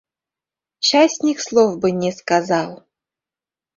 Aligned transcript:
—Частник 0.89 1.39
слов 1.39 1.77
бы 1.77 1.91
не 1.91 2.11
сказал!.. 2.11 2.87